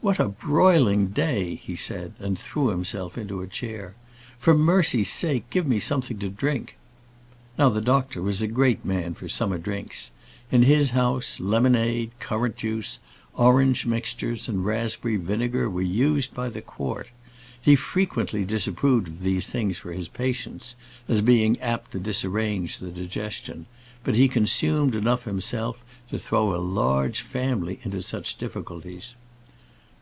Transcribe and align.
"What 0.00 0.20
a 0.20 0.28
broiling 0.28 1.08
day!" 1.08 1.56
he 1.56 1.74
said, 1.74 2.14
and 2.20 2.38
he 2.38 2.42
threw 2.42 2.68
himself 2.68 3.18
into 3.18 3.42
a 3.42 3.48
chair. 3.48 3.94
"For 4.38 4.54
mercy's 4.56 5.10
sake 5.12 5.50
give 5.50 5.66
me 5.66 5.80
something 5.80 6.18
to 6.20 6.30
drink." 6.30 6.78
Now 7.58 7.68
the 7.68 7.80
doctor 7.82 8.22
was 8.22 8.40
a 8.40 8.46
great 8.46 8.84
man 8.84 9.14
for 9.14 9.28
summer 9.28 9.58
drinks. 9.58 10.10
In 10.52 10.62
his 10.62 10.92
house, 10.92 11.40
lemonade, 11.40 12.12
currant 12.20 12.56
juice, 12.56 13.00
orange 13.34 13.84
mixtures, 13.86 14.48
and 14.48 14.64
raspberry 14.64 15.16
vinegar 15.16 15.68
were 15.68 15.82
used 15.82 16.32
by 16.32 16.48
the 16.48 16.62
quart. 16.62 17.08
He 17.60 17.74
frequently 17.74 18.44
disapproved 18.44 19.08
of 19.08 19.20
these 19.20 19.48
things 19.48 19.78
for 19.78 19.92
his 19.92 20.08
patients, 20.08 20.76
as 21.08 21.20
being 21.22 21.60
apt 21.60 21.90
to 21.92 21.98
disarrange 21.98 22.78
the 22.78 22.92
digestion; 22.92 23.66
but 24.04 24.14
he 24.14 24.28
consumed 24.28 24.94
enough 24.94 25.24
himself 25.24 25.82
to 26.08 26.20
throw 26.20 26.54
a 26.54 26.58
large 26.62 27.20
family 27.20 27.80
into 27.84 28.00
such 28.00 28.36
difficulties. 28.38 29.16